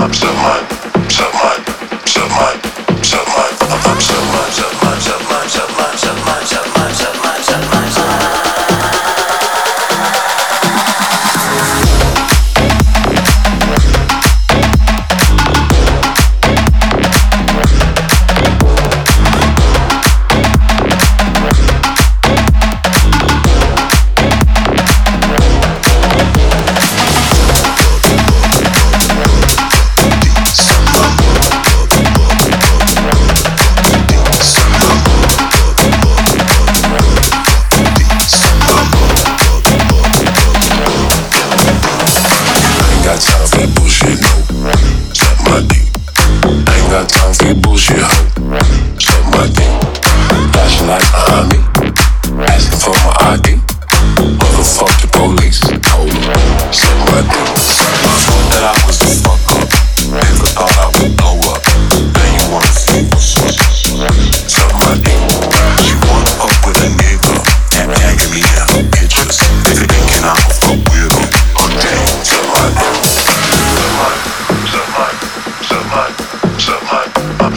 up 0.00 0.14
so 0.14 0.32
much. 0.32 0.79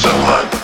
so 0.00 0.08
hot. 0.08 0.59